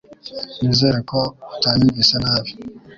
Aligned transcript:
Nizere 0.61 0.99
ko 1.09 1.19
utanyumvise 1.55 2.15
nabi 2.23 2.51